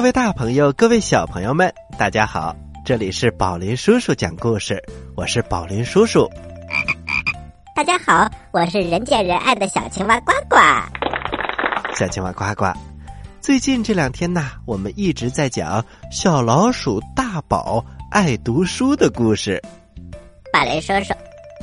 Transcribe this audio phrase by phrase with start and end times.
[0.00, 2.56] 各位大朋友，各位小朋友们，大家好！
[2.86, 4.82] 这里是宝林叔叔讲故事，
[5.14, 6.26] 我是宝林叔叔。
[7.76, 10.56] 大家好，我是人见人爱的小青蛙呱呱。
[11.94, 12.72] 小青蛙呱呱，
[13.42, 19.62] 最近这两天呢，我们一直在讲小老鼠大宝爱读书的故事。
[20.50, 21.12] 宝林叔叔，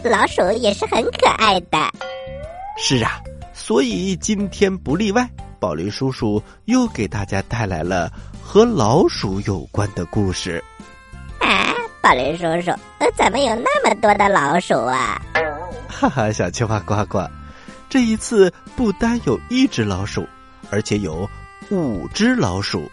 [0.08, 1.80] 老鼠也是很可爱的。
[2.78, 3.20] 是啊，
[3.52, 5.28] 所以今天不例外。
[5.60, 8.12] 宝林叔叔又给大家带来了
[8.50, 10.64] 和老鼠有关的故事。
[11.38, 12.74] 啊，宝林叔叔，
[13.14, 15.22] 怎么有那么多的老鼠啊？
[15.90, 17.28] 哈哈，小青蛙呱呱，
[17.90, 20.26] 这一次不单有一只老鼠，
[20.72, 21.30] 而且有
[21.70, 22.90] 五只老鼠，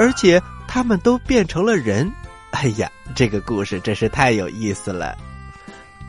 [0.00, 2.12] 而且它们都变成了人。
[2.50, 5.16] 哎呀，这个故事真是太有意思了！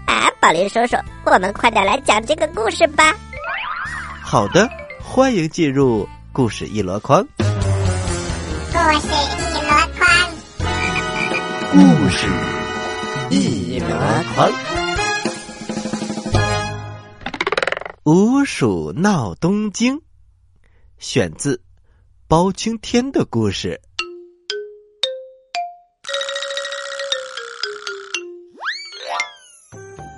[0.07, 3.15] 啊，宝林叔叔，我们快点来讲这个故事吧。
[4.19, 4.67] 好的。
[5.09, 7.25] 欢迎进入故事一箩筐。
[8.87, 9.09] 故事一
[9.67, 10.07] 箩筐，
[11.73, 11.77] 故
[12.09, 12.25] 事
[13.29, 13.89] 一箩
[14.33, 14.49] 筐。
[18.05, 19.99] 五鼠闹东京，
[20.99, 21.61] 选自
[22.29, 23.81] 包青天的故事。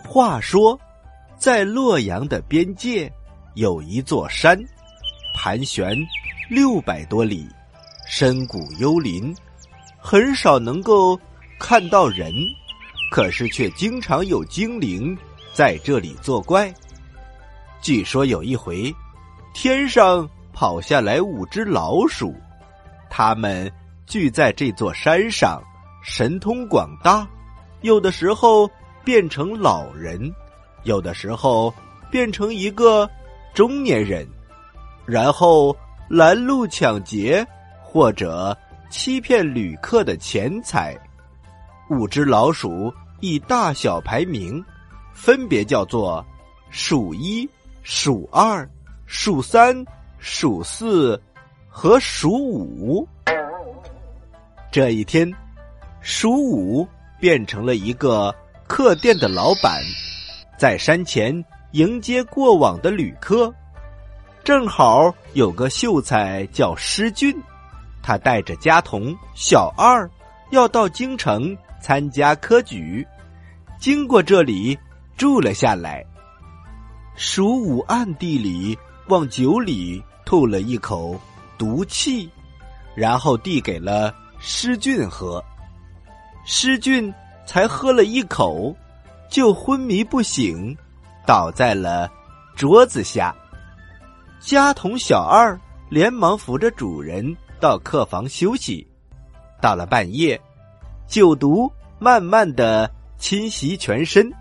[0.08, 0.80] 话说，
[1.40, 3.12] 在洛阳的边界
[3.56, 4.56] 有一座山。
[5.34, 5.98] 盘旋
[6.52, 7.50] 六百多里，
[8.12, 9.32] 深谷幽林，
[10.00, 11.18] 很少能够
[11.60, 12.34] 看到人，
[13.12, 15.16] 可是却经常有精灵
[15.54, 16.74] 在这里作怪。
[17.84, 18.92] 据说有一回，
[19.54, 22.34] 天上跑下来五只老鼠，
[23.12, 23.72] 它们
[24.08, 25.62] 聚在这座山上，
[26.02, 27.28] 神通广大，
[27.82, 28.68] 有的时候
[29.04, 30.20] 变成老人，
[30.82, 31.72] 有的时候
[32.10, 33.08] 变成一个
[33.54, 34.28] 中年人。
[35.06, 35.78] 然后
[36.10, 37.46] 拦路抢劫，
[37.92, 38.56] 或者
[38.92, 40.96] 欺骗旅客的钱财。
[41.90, 44.64] 五只老鼠以大小排名，
[45.12, 46.24] 分别叫做
[46.70, 47.50] 数一、
[47.82, 48.70] 数二、
[49.08, 49.84] 数三、
[50.20, 51.20] 数四
[51.68, 53.08] 和数五。
[54.72, 55.34] 这一天，
[56.00, 56.88] 数五
[57.20, 58.34] 变成了一个
[58.68, 59.82] 客店的老板，
[60.60, 63.52] 在山前迎接过往的旅客。
[64.44, 67.36] 正好有个秀才叫施俊，
[68.02, 70.10] 他带着家童小二
[70.52, 73.06] 要到京城参加科举，
[73.80, 74.78] 经过这里
[75.18, 76.06] 住了下来。
[77.16, 78.78] 蜀武暗地里
[79.08, 81.20] 往酒里吐了一口
[81.58, 82.30] 毒气，
[82.96, 85.44] 然后递给了施俊喝。
[86.46, 87.14] 施俊
[87.46, 88.74] 才喝了一口，
[89.30, 90.76] 就昏迷不醒，
[91.26, 92.10] 倒在了
[92.56, 93.36] 桌子下。
[94.40, 98.86] 家童小二连忙扶着主人到客房休息。
[99.62, 100.40] 到了半夜，
[101.06, 104.32] 酒毒慢慢的侵袭全身，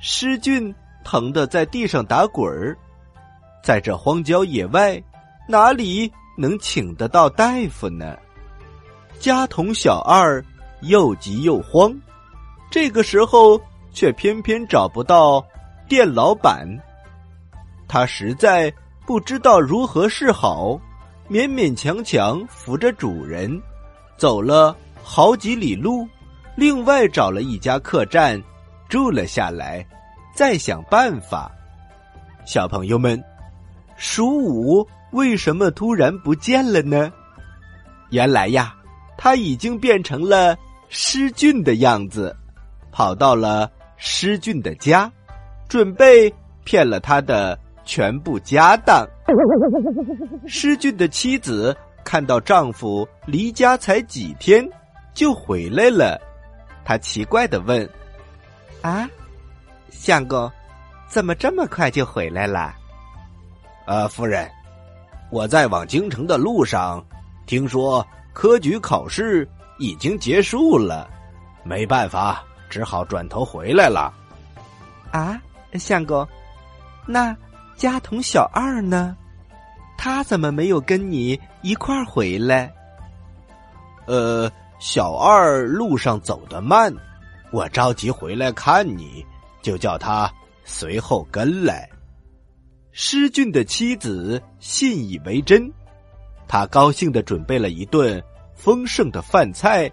[0.00, 2.76] 施俊疼得在地上打滚儿。
[3.62, 5.00] 在这荒郊野外，
[5.46, 8.16] 哪里能请得到大夫呢？
[9.20, 10.44] 家童小二
[10.80, 11.94] 又急又慌，
[12.70, 13.60] 这个时候
[13.92, 15.44] 却偏偏找不到
[15.88, 16.66] 店老板，
[17.86, 18.72] 他实在。
[19.06, 20.78] 不知道如何是好，
[21.30, 23.60] 勉勉强强扶着主人，
[24.16, 26.08] 走了好几里路，
[26.56, 28.42] 另外找了一家客栈
[28.88, 29.86] 住了下来，
[30.34, 31.50] 再想办法。
[32.46, 33.22] 小朋友们，
[33.96, 37.12] 鼠五为什么突然不见了呢？
[38.10, 38.74] 原来呀，
[39.16, 40.56] 他已经变成了
[40.88, 42.34] 诗俊的样子，
[42.90, 45.12] 跑到了诗俊的家，
[45.68, 46.32] 准备
[46.64, 47.58] 骗了他的。
[47.88, 49.08] 全部家当。
[50.46, 54.66] 施俊的妻子看到丈夫离家才几天
[55.12, 56.18] 就回来了，
[56.84, 57.88] 她奇怪的问
[58.80, 59.08] ：“啊，
[59.90, 60.50] 相公，
[61.08, 62.74] 怎么这么快就回来了
[63.86, 64.50] ？”“呃，夫人，
[65.30, 67.04] 我在往京城的路上，
[67.46, 69.46] 听说科举考试
[69.78, 71.10] 已经结束了，
[71.64, 74.12] 没办法，只好转头回来了。
[75.12, 75.38] ”“啊，
[75.74, 76.26] 相公，
[77.06, 77.36] 那……”
[77.78, 79.16] 家童小二呢？
[79.96, 82.72] 他怎么没有跟你一块回来？
[84.06, 86.92] 呃，小二路上走得慢，
[87.52, 89.24] 我着急回来看你，
[89.62, 90.30] 就叫他
[90.64, 91.88] 随后跟来。
[92.90, 95.72] 施俊的妻子信以为真，
[96.48, 98.20] 他高兴的准备了一顿
[98.56, 99.88] 丰盛的饭菜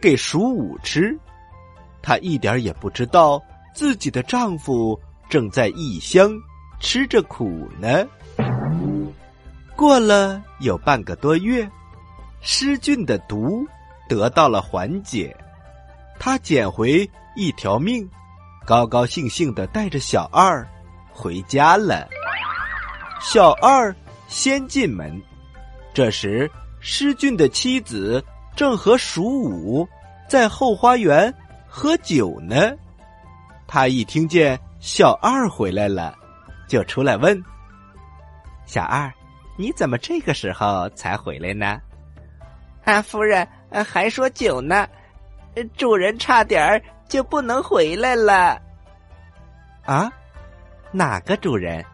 [0.00, 1.16] 给蜀五吃。
[2.02, 3.40] 她一点也不知道
[3.72, 4.98] 自己的丈夫
[5.30, 6.32] 正在异乡。
[6.82, 8.04] 吃着苦呢。
[9.76, 11.66] 过了有半个多月，
[12.40, 13.64] 施俊的毒
[14.08, 15.34] 得到了缓解，
[16.18, 18.06] 他捡回一条命，
[18.66, 20.66] 高高兴兴的带着小二
[21.12, 22.06] 回家了。
[23.20, 23.94] 小二
[24.26, 25.22] 先进门，
[25.94, 26.50] 这时
[26.80, 28.22] 施俊的妻子
[28.56, 29.88] 正和鼠五
[30.28, 31.32] 在后花园
[31.68, 32.72] 喝酒呢。
[33.68, 36.14] 他一听见小二回来了，
[36.66, 37.42] 就出来问
[38.64, 39.12] ：“小二，
[39.56, 41.80] 你怎么这个时候才回来呢？”
[42.84, 43.46] 啊，夫人，
[43.86, 44.88] 还说酒呢，
[45.76, 48.60] 主人差点儿就不能回来了。
[49.84, 50.10] 啊，
[50.90, 51.84] 哪个主人？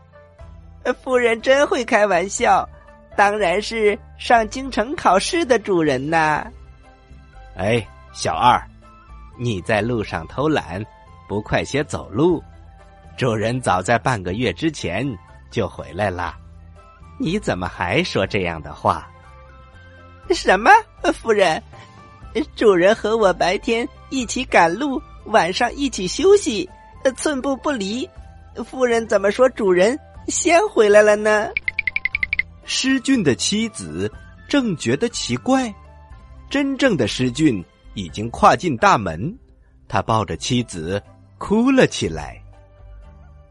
[1.03, 2.67] 夫人真会开玩笑，
[3.17, 6.47] 当然是上京城考试的主人呐。
[7.56, 8.59] 哎，小二，
[9.38, 10.82] 你在路上偷懒，
[11.29, 12.43] 不快些走路，
[13.19, 15.05] 主人早在半个月之前
[15.50, 16.37] 就回来了，
[17.19, 19.11] 你怎么还说这样的话？
[20.31, 20.70] 什么，
[21.12, 21.61] 夫人？
[22.55, 26.70] 主人和我白天一起赶路，晚上一起休息，
[27.17, 28.09] 寸步不离。
[28.65, 29.99] 夫人怎么说主人
[30.29, 31.49] 先回来了呢？
[32.62, 34.09] 施俊的妻子
[34.47, 35.75] 正觉得奇怪，
[36.49, 39.37] 真正的施俊已经跨进大门，
[39.88, 41.03] 他抱着妻子
[41.37, 42.38] 哭了起来。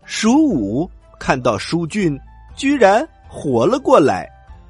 [0.07, 0.89] 蜀武
[1.19, 2.17] 看到舒俊
[2.55, 4.25] 居然活了过来，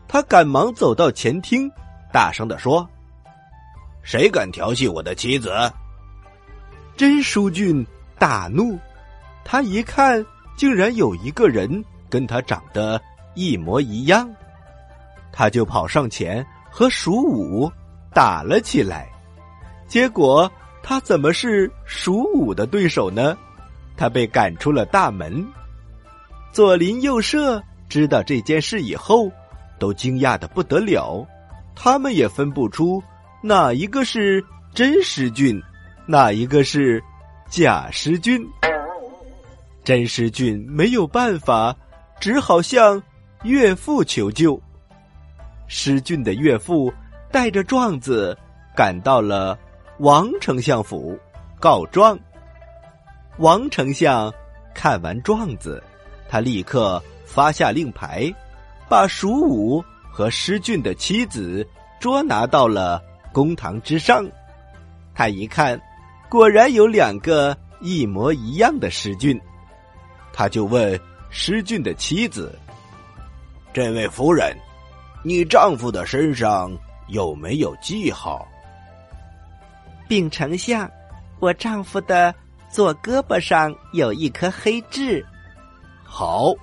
[0.07, 1.71] 他赶忙走到前厅。
[2.11, 2.89] 大声的说
[4.01, 5.53] ：“谁敢调戏我的妻子？”
[6.97, 7.85] 真舒俊
[8.17, 8.79] 大怒，
[9.45, 10.25] 他一看，
[10.57, 12.99] 竟然有一个人跟他长得
[13.35, 14.27] 一模一样，
[15.31, 17.71] 他就跑上前和蜀武
[18.11, 19.07] 打了起来。
[19.87, 20.51] 结果
[20.81, 23.37] 他怎么是蜀武的对手呢？
[23.97, 25.45] 他被赶出了大门。
[26.53, 29.29] 左邻右舍知道这件事以后，
[29.77, 31.27] 都惊讶的不得了。
[31.75, 33.03] 他们也分不出
[33.43, 35.61] 哪一个是真师俊，
[36.05, 37.03] 哪一个是
[37.49, 38.41] 假师俊。
[39.83, 41.75] 真师俊没有办法，
[42.19, 43.01] 只好向
[43.43, 44.59] 岳父求救。
[45.67, 46.91] 师俊的岳父
[47.31, 48.37] 带着状子
[48.75, 49.57] 赶到了
[49.99, 51.17] 王丞相府
[51.59, 52.17] 告状。
[53.37, 54.33] 王丞相
[54.73, 55.81] 看完状子，
[56.27, 58.33] 他立刻发下令牌，
[58.89, 59.83] 把蜀武。
[60.09, 61.63] 和施俊的妻子
[61.99, 62.99] 捉拿到了
[63.31, 64.27] 公堂之上，
[65.13, 65.79] 他一看，
[66.27, 69.39] 果然有两个一模一样的施俊，
[70.33, 72.57] 他就问施俊的妻子
[73.71, 74.57] ：“这位夫人，
[75.23, 76.75] 你丈夫的身上
[77.09, 78.43] 有没有记号？”
[80.09, 80.89] 禀丞相，
[81.39, 82.33] 我丈夫的
[82.77, 85.25] 左胳膊上有一颗黑痣。
[86.03, 86.53] 好，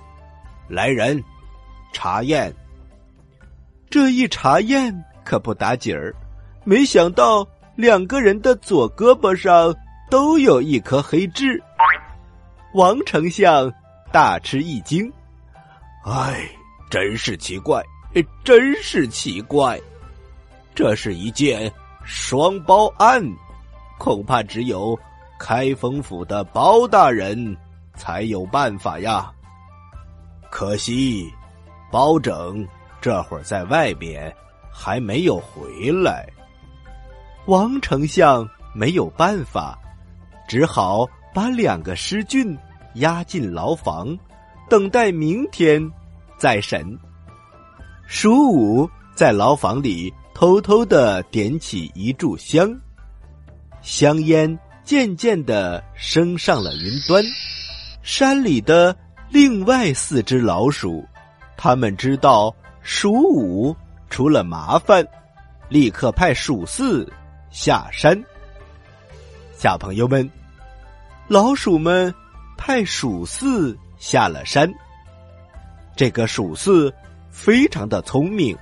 [0.69, 1.21] 来人，
[1.91, 2.55] 查验。
[3.89, 4.95] 这一查验
[5.25, 6.15] 可不打紧儿，
[6.63, 7.45] 没想到
[7.75, 9.75] 两个人的左胳膊上
[10.09, 11.61] 都有一颗黑痣。
[12.73, 13.69] 王丞相
[14.09, 15.11] 大吃一惊
[16.07, 16.49] ：“哎，
[16.89, 17.83] 真是奇怪，
[18.41, 19.77] 真是奇怪！
[20.73, 21.69] 这是一件
[22.05, 23.21] 双包案，
[23.97, 24.97] 恐怕只有
[25.39, 27.55] 开封府的包大人
[27.95, 29.31] 才有办法呀。
[30.49, 31.31] 可惜，
[31.91, 32.67] 包拯。”
[33.01, 34.35] 这会儿在外边
[34.71, 36.27] 还没有回来，
[37.45, 39.77] 王丞相没有办法，
[40.47, 42.57] 只好把两个师俊
[42.95, 44.17] 押进牢房，
[44.67, 45.87] 等待明天
[46.35, 46.97] 再审。
[48.07, 52.75] 蜀武在牢房里偷偷的点起一炷香，
[53.83, 57.21] 香烟渐渐的升上了云端。
[58.01, 58.95] 山里的
[59.29, 61.03] 另外四只老鼠，
[61.57, 62.55] 他们知道。
[62.87, 63.75] 鼠五
[64.11, 65.03] 出了麻烦，
[65.69, 67.11] 立刻派鼠四
[67.49, 68.23] 下山。
[69.57, 70.29] 小朋友们，
[71.27, 72.13] 老鼠们
[72.55, 74.71] 派鼠四下了山。
[75.95, 76.93] 这个鼠四
[77.31, 78.55] 非常的聪明，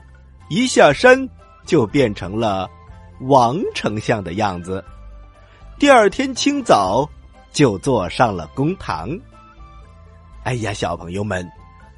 [0.50, 1.28] 一下山
[1.66, 2.70] 就变成了
[3.20, 4.82] 王丞相的样子。
[5.80, 7.10] 第二天清早
[7.52, 9.10] 就坐上了公堂。
[10.44, 11.50] 哎呀，小朋友们，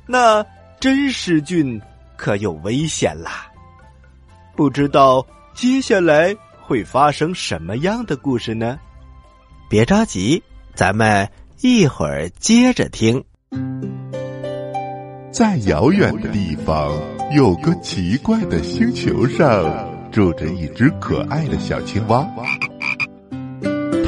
[0.06, 0.46] 那
[0.80, 1.82] 真师俊。
[2.18, 3.52] 可有危险啦！
[4.56, 8.80] 不知道接下来会发生什么样的故事呢？
[9.70, 10.42] 别着急，
[10.74, 11.30] 咱们
[11.60, 13.22] 一会儿接着听。
[15.30, 16.98] 在遥远的地方，
[17.36, 19.66] 有个奇怪的星球上，
[20.10, 22.26] 住着一只可爱的小青蛙。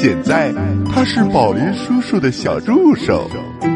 [0.00, 0.54] 现在，
[0.94, 3.28] 他是宝林叔叔的小助手。
[3.60, 3.68] 欢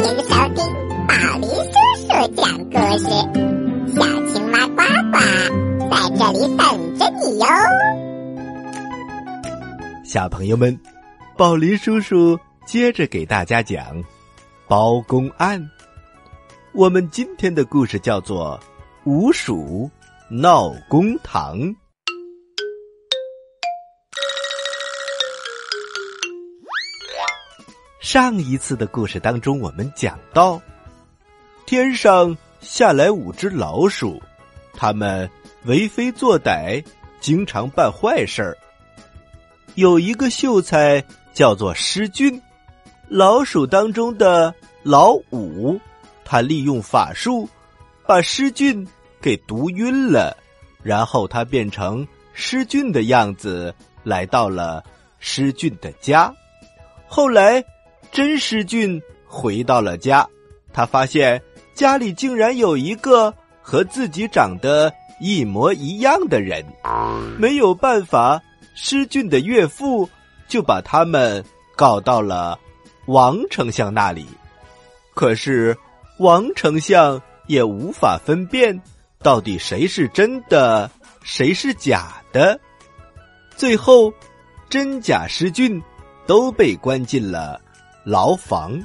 [0.00, 0.66] 迎收听
[1.06, 3.06] 宝林叔叔讲故事，
[3.94, 5.18] 小青蛙呱呱
[5.88, 6.66] 在这里等
[6.98, 7.46] 着你哟。
[10.04, 10.76] 小朋友们，
[11.36, 12.36] 宝林叔叔
[12.66, 14.02] 接着给大家讲
[14.66, 15.64] 包公案。
[16.72, 18.58] 我们今天的故事叫做
[19.08, 19.88] 《五鼠
[20.28, 21.56] 闹公堂》。
[28.02, 30.60] 上一次的故事当中，我们讲到，
[31.64, 34.20] 天上下来五只老鼠，
[34.74, 35.30] 它们
[35.66, 36.84] 为非作歹，
[37.20, 38.58] 经常办坏事儿。
[39.76, 42.42] 有一个秀才叫做施俊，
[43.06, 45.80] 老鼠当中的老五，
[46.24, 47.48] 他利用法术
[48.04, 48.84] 把施俊
[49.20, 50.36] 给毒晕了，
[50.82, 54.82] 然后他变成施俊的样子，来到了
[55.20, 56.34] 施俊的家。
[57.06, 57.64] 后来。
[58.12, 60.28] 真施俊回到了家，
[60.70, 61.42] 他发现
[61.74, 66.62] 家里竟然有一个和自己长得一模一样的人。
[67.38, 68.38] 没有办法，
[68.74, 70.06] 施俊的岳父
[70.46, 71.42] 就把他们
[71.74, 72.58] 告到了
[73.06, 74.26] 王丞相那里。
[75.14, 75.74] 可是
[76.18, 78.78] 王丞相也无法分辨
[79.20, 80.90] 到底谁是真的，
[81.22, 82.60] 谁是假的。
[83.56, 84.12] 最后，
[84.68, 85.82] 真假施俊
[86.26, 87.58] 都被关进了。
[88.04, 88.84] 牢房，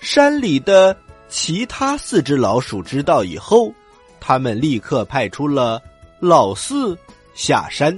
[0.00, 0.96] 山里的
[1.28, 3.72] 其他四只老鼠知道以后，
[4.18, 5.80] 他们立刻派出了
[6.18, 6.98] 老四
[7.34, 7.96] 下山。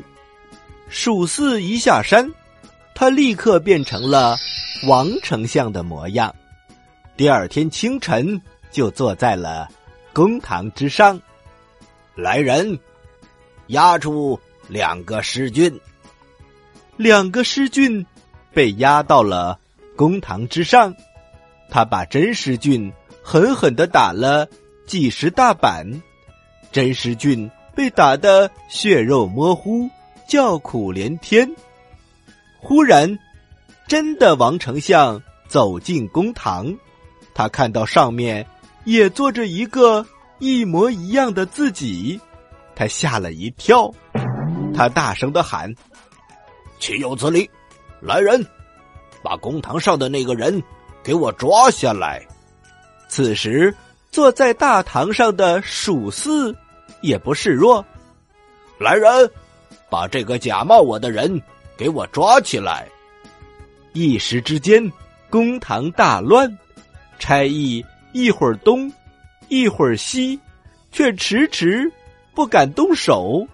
[0.89, 2.31] 鼠四一下山，
[2.95, 4.37] 他立刻变成了
[4.89, 6.35] 王丞相的模样。
[7.17, 9.69] 第二天清晨，就坐在了
[10.13, 11.19] 公堂之上。
[12.15, 12.79] 来人，
[13.69, 15.81] 押出两个师君。
[16.99, 18.05] 两个师君
[18.53, 19.59] 被押到了。
[20.01, 20.97] 公堂之上，
[21.69, 22.91] 他把真实俊
[23.23, 24.49] 狠狠的打了
[24.87, 26.01] 几十大板，
[26.73, 29.91] 真实俊被打得血肉模糊，
[30.27, 31.55] 叫苦连天。
[32.59, 33.19] 忽然，
[33.87, 36.75] 真的王丞相走进公堂，
[37.35, 38.47] 他看到上面
[38.87, 40.07] 也坐着一个
[40.39, 42.19] 一模一样的自己，
[42.75, 43.93] 他吓了一跳，
[44.75, 45.75] 他大声的喊
[46.81, 47.51] ：“岂有此理！
[48.01, 48.43] 来人！”
[49.23, 50.63] 把公堂上的那个人
[51.03, 52.27] 给我抓下来！
[53.09, 53.75] 此时
[54.11, 56.55] 坐在大堂上的鼠四
[57.01, 57.85] 也不示弱。
[58.79, 59.31] 来人，
[59.91, 61.41] 把这个假冒我的人
[61.77, 62.89] 给我抓起来！
[63.93, 64.91] 一时之间，
[65.29, 66.57] 公堂大乱，
[67.19, 68.93] 差役一会儿东，
[69.49, 70.39] 一会儿西，
[70.93, 71.93] 却迟迟
[72.35, 73.47] 不敢动手。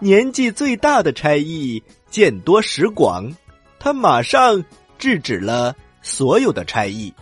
[0.00, 3.32] 年纪最大的差役见多识广。
[3.84, 4.64] 他马上
[4.98, 7.12] 制止了所有的差役。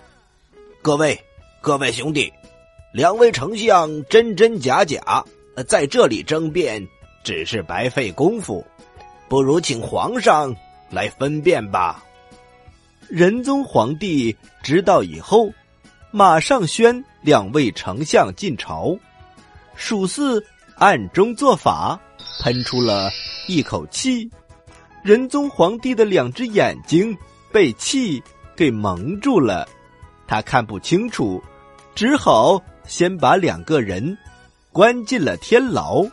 [0.80, 1.20] 各位，
[1.60, 2.32] 各位兄弟，
[2.94, 5.24] 两位丞相真真假假，
[5.66, 6.86] 在这里争辩
[7.24, 8.64] 只是白费功夫，
[9.28, 10.54] 不如请皇上
[10.88, 12.00] 来分辨吧。
[13.08, 15.50] 仁宗皇帝知道以后，
[16.12, 18.96] 马上宣两位丞相进朝。
[19.74, 20.40] 蜀四
[20.76, 22.00] 暗中做法，
[22.40, 23.10] 喷出了
[23.48, 24.30] 一口气。
[25.02, 27.16] 仁宗皇帝的两只眼睛
[27.50, 28.22] 被气
[28.54, 29.68] 给蒙住了，
[30.28, 31.42] 他看不清楚，
[31.92, 34.16] 只好先把两个人
[34.70, 36.06] 关进了天牢。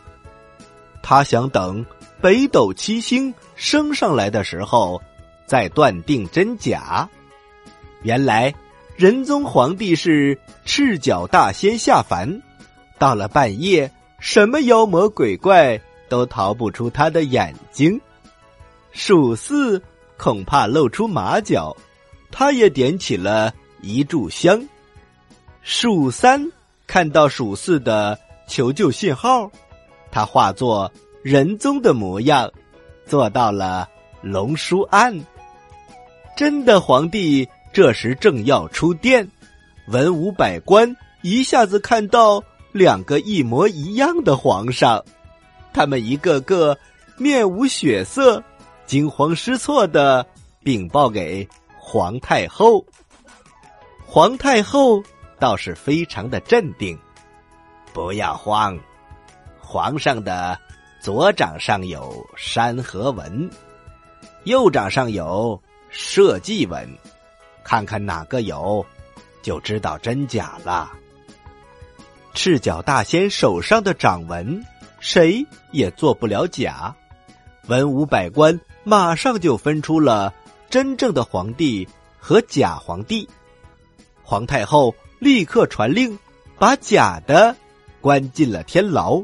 [1.04, 1.86] 他想等
[2.20, 5.00] 北斗七星升上来的时候
[5.46, 7.08] 再断定真假。
[8.02, 8.54] 原来
[8.96, 12.42] 仁宗皇帝是赤脚大仙下凡，
[12.98, 15.80] 到了半夜，什么妖魔鬼怪
[16.10, 18.02] 都逃不出他的眼睛。
[18.92, 19.82] 鼠四
[20.18, 21.76] 恐怕露出马脚，
[22.32, 24.68] 他也点起了一炷香。
[25.62, 26.52] 鼠三
[26.88, 28.18] 看到鼠四的
[28.48, 29.52] 求救信号，
[30.12, 30.92] 他化作
[31.22, 32.52] 仁宗的模样，
[33.06, 33.88] 坐到了
[34.22, 35.24] 龙书案。
[36.36, 39.30] 真的皇帝这时正要出殿，
[39.88, 45.04] 文武百官一下子看到两个一模一样的皇上，
[45.74, 46.78] 他们一个个
[47.18, 48.44] 面无血色。
[48.90, 50.26] 惊慌失措的
[50.64, 52.84] 禀报给皇太后，
[54.04, 55.04] 皇太后
[55.38, 56.98] 倒是非常的镇定，
[57.94, 58.76] 不要慌，
[59.60, 60.60] 皇上的
[61.00, 63.48] 左掌上有山河纹，
[64.46, 66.90] 右掌上有社稷纹，
[67.64, 68.84] 看看哪个有，
[69.44, 70.90] 就知道真假了。
[72.34, 74.66] 赤脚大仙手上的掌纹，
[75.00, 76.96] 谁也做不了假。
[77.68, 80.34] 文武百官马上就分出了
[80.70, 83.28] 真正的皇帝和假皇帝。
[84.24, 86.18] 皇太后立刻传令，
[86.58, 87.56] 把假的
[88.02, 89.24] 关进了天牢。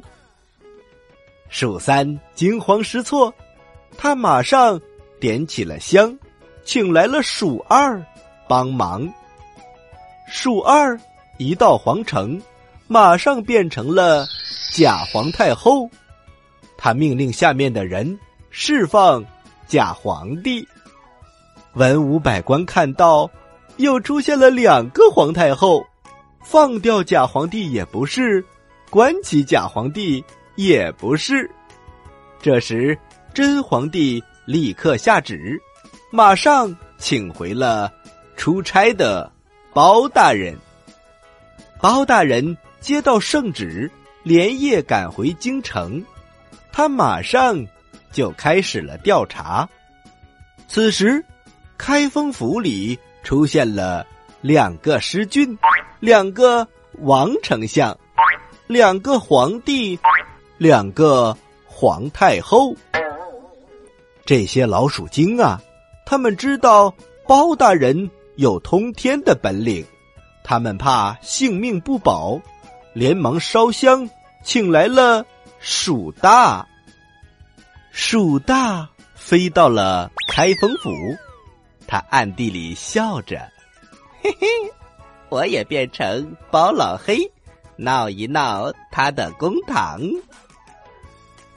[1.50, 3.34] 蜀三惊慌失措，
[3.98, 4.80] 他马上
[5.20, 6.18] 点起了香，
[6.64, 8.04] 请来了蜀二
[8.48, 9.08] 帮忙。
[10.28, 11.00] 蜀二
[11.38, 12.42] 一到皇城。
[12.88, 14.28] 马上变成了
[14.72, 15.90] 假皇太后，
[16.78, 18.20] 他命令下面的人
[18.52, 19.26] 释放
[19.68, 20.68] 假皇帝。
[21.74, 23.30] 文武百官看到
[23.78, 25.86] 又出现了两个皇太后，
[26.42, 28.44] 放掉假皇帝也不是，
[28.90, 30.24] 关起假皇帝
[30.56, 31.50] 也不是。
[32.42, 32.98] 这时
[33.34, 35.62] 真皇帝立刻下旨，
[36.12, 37.92] 马上请回了
[38.36, 39.32] 出差的
[39.74, 40.58] 包大人。
[41.80, 42.58] 包大人。
[42.82, 43.90] 接到圣旨，
[44.22, 46.06] 连夜赶回京城。
[46.72, 47.66] 他马上
[48.16, 49.68] 就开始了调查。
[50.70, 51.22] 此时，
[51.78, 54.08] 开封府里出现了
[54.40, 55.58] 两个师君，
[56.00, 56.66] 两个
[57.00, 57.96] 王丞相，
[58.68, 60.00] 两个皇帝，
[60.58, 62.74] 两个皇太后。
[64.26, 65.62] 这些老鼠精啊，
[66.06, 66.96] 他们知道
[67.28, 69.86] 包大人有通天的本领，
[70.42, 72.40] 他们怕性命不保。
[72.94, 74.10] 连忙烧香，
[74.42, 75.26] 请来了
[75.60, 76.66] 鼠大。
[77.98, 80.92] 鼠大飞到了开封府，
[81.88, 83.50] 他暗地里笑着
[84.22, 84.48] ：“嘿嘿，
[85.30, 87.32] 我也变成包老黑，
[87.78, 90.02] 闹一闹他的公堂。”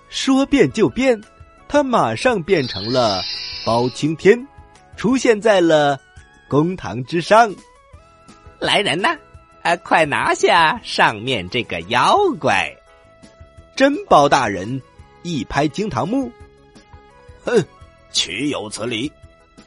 [0.09, 1.21] 说变就变，
[1.67, 3.21] 他马上变成了
[3.67, 4.47] 包青天，
[4.97, 5.99] 出现在了
[6.49, 7.53] 公堂之上。
[8.61, 9.19] 来人呐！
[9.63, 12.73] 啊快拿下上面这个妖怪！
[13.75, 14.81] 真包大人
[15.29, 16.33] 一拍惊堂木，
[17.45, 17.63] 哼，
[18.11, 19.13] 岂有此理！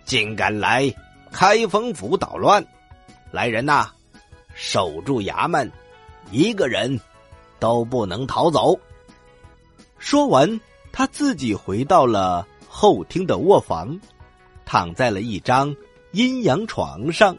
[0.06, 0.92] 竟敢来
[1.32, 2.66] 开封府捣乱！
[3.30, 3.92] 来人呐，
[4.56, 5.72] 守住衙门，
[6.32, 7.00] 一个人
[7.60, 8.76] 都不能逃走。
[10.00, 10.60] 说完，
[10.92, 14.00] 他自己回到了后厅的卧房，
[14.66, 15.76] 躺在了一张
[16.12, 17.38] 阴阳床上，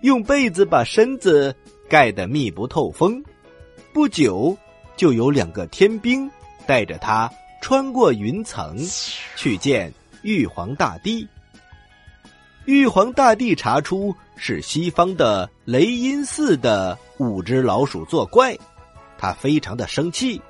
[0.00, 1.54] 用被子把身子。
[1.90, 3.20] 盖得密不透风，
[3.92, 4.56] 不久
[4.96, 6.30] 就有两个天兵
[6.64, 7.28] 带着他
[7.60, 8.76] 穿过云层，
[9.36, 9.92] 去见
[10.22, 11.26] 玉皇大帝。
[12.64, 18.56] 玉皇大帝查出是西方的雷音寺的五只老鼠作怪，
[19.18, 20.40] 他非常的生气。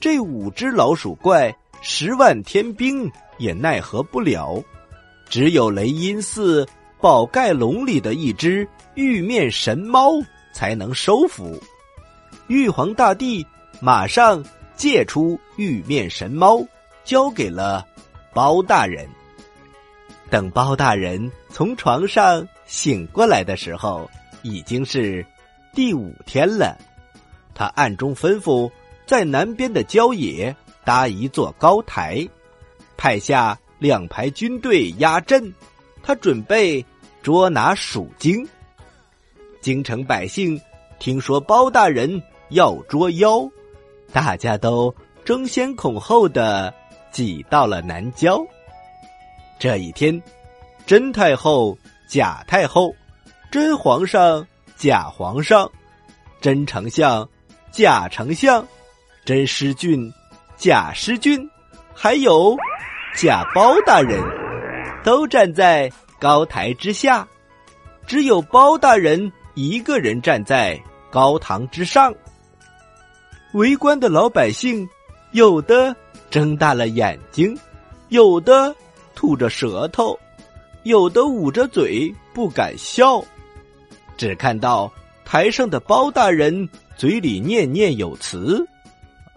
[0.00, 4.62] 这五只老鼠怪十万天兵也奈何不了，
[5.28, 6.66] 只有雷音寺
[7.00, 10.12] 宝盖笼里的一只玉面神猫。
[10.52, 11.56] 才能收服
[12.48, 13.46] 玉皇大帝，
[13.80, 14.44] 马上
[14.80, 16.66] 借出玉面神猫，
[17.04, 17.86] 交给了
[18.32, 19.06] 包大人。
[20.30, 25.22] 等包大人从床上醒过来的时候，已经是
[25.74, 26.78] 第五天了。
[27.54, 28.72] 他暗中吩咐，
[29.04, 32.26] 在南边的郊野搭一座高台，
[32.96, 35.52] 派下两排军队压阵。
[36.02, 36.82] 他准备
[37.22, 38.48] 捉拿鼠精。
[39.60, 40.58] 京城百姓
[40.98, 43.46] 听说包大人要捉妖，
[44.12, 44.94] 大家都
[45.24, 46.72] 争先恐后的
[47.10, 48.40] 挤到了南郊。
[49.58, 50.20] 这一天，
[50.86, 51.76] 真太后、
[52.08, 52.94] 假太后、
[53.50, 54.46] 真皇上、
[54.76, 55.70] 假皇上、
[56.40, 57.28] 真丞相、
[57.70, 58.66] 假丞相、
[59.24, 60.12] 真师俊、
[60.56, 61.48] 假师俊，
[61.94, 62.56] 还有
[63.14, 64.22] 假包大人，
[65.04, 67.26] 都站在高台之下，
[68.06, 69.30] 只有包大人。
[69.54, 72.14] 一个人站在高堂之上，
[73.52, 74.88] 围观的老百姓
[75.32, 75.94] 有的
[76.30, 77.58] 睁大了眼睛，
[78.08, 78.74] 有的
[79.14, 80.18] 吐着舌头，
[80.84, 83.22] 有的捂着嘴不敢笑。
[84.16, 84.90] 只看到
[85.24, 88.64] 台上的包大人嘴里念念有词：“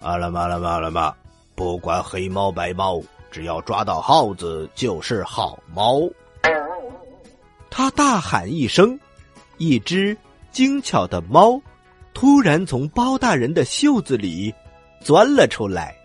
[0.01, 1.13] 阿拉嘛拉嘛拉嘛，
[1.55, 6.01] 不管黑猫白猫，只要抓到耗子就是好猫。”
[7.69, 8.99] 他大喊一声。
[9.59, 10.17] 一只
[10.51, 11.61] 精巧的猫
[12.13, 14.53] 突然从包大人的袖子里
[15.01, 15.95] 钻了出来。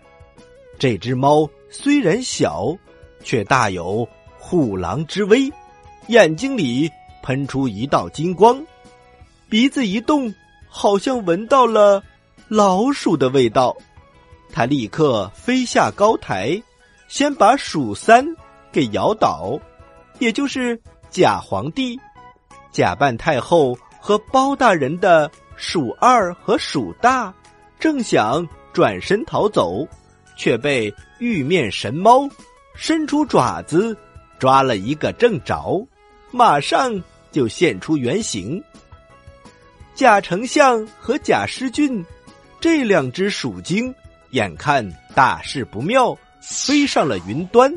[0.77, 2.75] 这只猫虽然小，
[3.23, 5.51] 却大有虎狼之威，
[6.07, 6.89] 眼睛里
[7.21, 8.65] 喷出一道金光，
[9.49, 10.33] 鼻子一动，
[10.67, 12.01] 好像闻到了
[12.47, 13.75] 老鼠的味道。
[14.51, 16.61] 他立刻飞下高台，
[17.07, 18.25] 先把鼠三
[18.71, 19.59] 给摇倒，
[20.17, 21.99] 也就是假皇帝，
[22.71, 27.33] 假扮太后和包大人的鼠二和鼠大，
[27.77, 29.85] 正想转身逃走，
[30.37, 32.27] 却被玉面神猫
[32.73, 33.95] 伸出爪子
[34.39, 35.85] 抓了一个正着，
[36.31, 38.63] 马上就现出原形。
[39.93, 42.03] 假丞相和贾师俊
[42.61, 43.93] 这两只鼠精。
[44.31, 47.73] 眼看大事不妙，飞上了云端。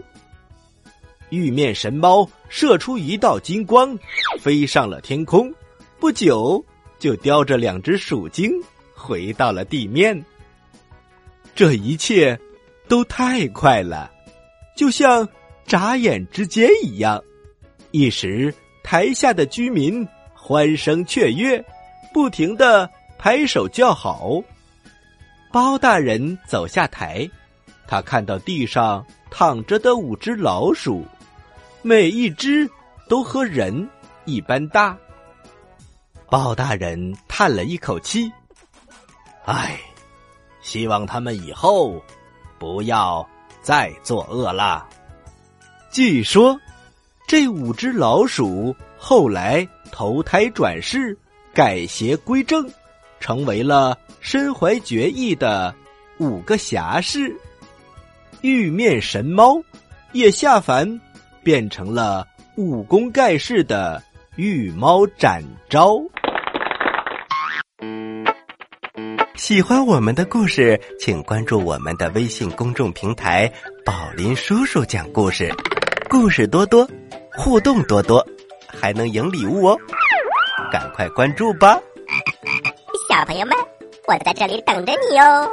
[1.31, 3.99] 玉面神猫射出一道金光，
[4.39, 5.51] 飞上了天空，
[5.99, 6.63] 不久
[7.03, 8.53] 就叼着两只鼠精
[8.95, 10.25] 回到了地面。
[11.53, 12.39] 这一切
[12.87, 14.09] 都太快了，
[14.77, 15.29] 就像
[15.67, 17.21] 眨眼之间一样。
[17.91, 21.61] 一时，台下的居民欢声雀跃，
[22.15, 22.89] 不停的
[23.19, 24.41] 拍手叫好。
[25.51, 27.29] 包大人走下台，
[27.89, 31.05] 他看到地上躺着的五只老鼠，
[31.83, 32.71] 每一只
[33.09, 33.89] 都和人
[34.25, 34.97] 一般大。
[36.33, 38.33] 包大人叹了一口气
[39.45, 39.79] ：“唉，
[40.63, 42.03] 希望他们以后
[42.59, 43.29] 不要
[43.61, 44.89] 再作恶了。”
[45.93, 46.59] 据说，
[47.29, 51.15] 这五只老鼠后来投胎转世，
[51.53, 52.67] 改邪归正。
[53.21, 55.75] 成为了身怀绝艺的
[56.17, 57.37] 五个侠士，
[58.41, 59.63] 玉面神猫
[60.13, 60.99] 也下凡
[61.43, 64.03] 变成了武功盖世的
[64.37, 66.03] 玉猫展昭。
[69.43, 73.53] 喜欢我们的故事，请关注我们的微信公众平台
[73.85, 75.53] “宝林叔叔讲故事”，
[76.09, 76.89] 故事多多，
[77.37, 78.25] 互动多多，
[78.69, 79.77] 还能赢礼物哦！
[80.71, 81.77] 赶快关注吧！
[83.11, 83.57] 小朋友们，
[84.07, 85.51] 我在这里等着你哦。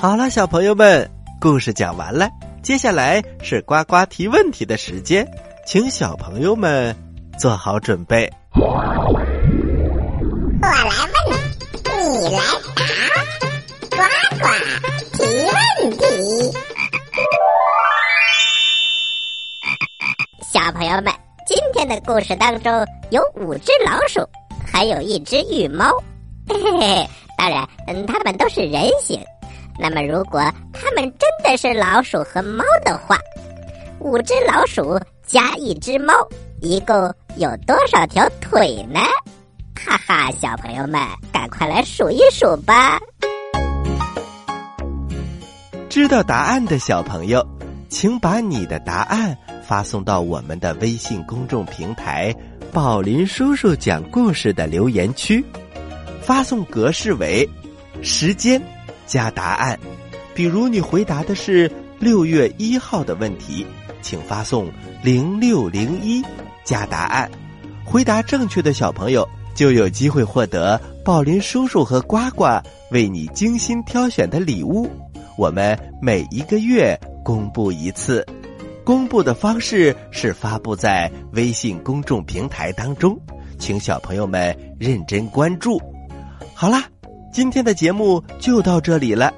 [0.00, 2.30] 好了，小朋友们，故事讲完了，
[2.62, 5.26] 接下来是呱呱提问题的时间，
[5.66, 6.94] 请小朋友们
[7.36, 8.32] 做好准备。
[10.66, 12.40] 我来问，你来
[13.88, 13.98] 答，呱
[14.36, 14.42] 呱
[15.12, 16.02] 提问题。
[20.42, 21.14] 小朋友们。
[21.46, 24.28] 今天的故事当中有五只老鼠，
[24.66, 25.88] 还有一只玉猫，
[26.48, 27.08] 嘿 嘿嘿。
[27.38, 29.24] 当然，嗯，它们都是人形。
[29.78, 30.40] 那么，如果
[30.72, 33.16] 它们真的是老鼠和猫的话，
[34.00, 36.12] 五只老鼠加一只猫，
[36.60, 36.96] 一共
[37.36, 38.98] 有多少条腿呢？
[39.84, 41.00] 哈哈，小朋友们，
[41.32, 42.98] 赶快来数一数吧！
[45.88, 47.46] 知道答案的小朋友，
[47.88, 49.36] 请把你的答案。
[49.66, 52.32] 发送到我们的微信公众平台
[52.72, 55.44] “宝林叔叔讲故事”的留言区，
[56.22, 57.48] 发送格式为
[58.00, 58.62] 时间
[59.06, 59.76] 加答案。
[60.34, 63.66] 比如你回答的是六月一号的问题，
[64.02, 64.70] 请发送
[65.02, 66.24] 零六零一
[66.62, 67.28] 加答案。
[67.84, 72.44] 回答正确的小朋友就有机会获得宝林叔叔和呱呱
[72.92, 74.88] 为你精心挑选的礼物。
[75.36, 78.24] 我们每一个月公布一次。
[78.84, 83.18] 公布的方式是发布在微信公众平台当中，
[83.58, 85.80] 请小朋友们认真关注。
[86.54, 86.84] 好啦，
[87.32, 89.32] 今天的节目就到这里了，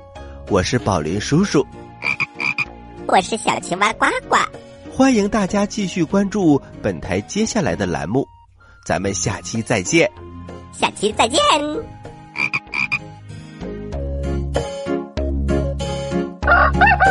[0.50, 1.64] 我是宝林叔叔，
[3.08, 4.36] 我是小青蛙呱呱，
[4.94, 8.26] 欢迎大家继续关注本台接下来的栏目，
[8.88, 10.10] 咱们下期再见，
[10.72, 11.38] 下期再见。